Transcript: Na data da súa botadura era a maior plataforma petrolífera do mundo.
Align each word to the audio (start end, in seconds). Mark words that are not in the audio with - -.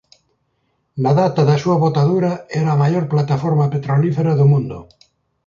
Na 1.03 1.11
data 1.21 1.41
da 1.49 1.59
súa 1.63 1.81
botadura 1.85 2.31
era 2.59 2.69
a 2.73 2.79
maior 2.83 3.05
plataforma 3.13 3.65
petrolífera 3.73 4.33
do 4.39 4.45
mundo. 4.51 4.79